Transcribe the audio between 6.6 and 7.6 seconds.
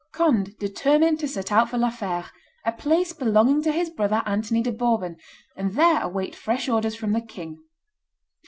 orders from the king.